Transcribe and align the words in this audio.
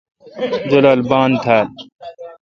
جولال 0.69 0.99
بان 1.09 1.31
تھا۔ 1.43 1.59